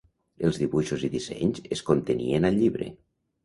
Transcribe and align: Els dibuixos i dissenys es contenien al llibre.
Els 0.47 0.57
dibuixos 0.61 1.03
i 1.09 1.11
dissenys 1.17 1.63
es 1.77 1.87
contenien 1.93 2.51
al 2.53 2.61
llibre. 2.65 2.93